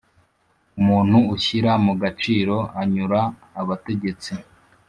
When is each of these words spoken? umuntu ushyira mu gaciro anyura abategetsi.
umuntu 0.79 1.17
ushyira 1.35 1.71
mu 1.85 1.93
gaciro 2.01 2.57
anyura 2.81 3.21
abategetsi. 3.61 4.31